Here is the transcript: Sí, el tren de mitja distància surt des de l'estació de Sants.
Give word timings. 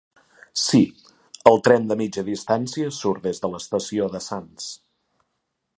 Sí, 0.61 0.79
el 1.51 1.61
tren 1.67 1.85
de 1.91 1.97
mitja 1.99 2.23
distància 2.31 2.93
surt 3.01 3.29
des 3.29 3.45
de 3.45 3.53
l'estació 3.53 4.09
de 4.17 4.23
Sants. 4.31 4.71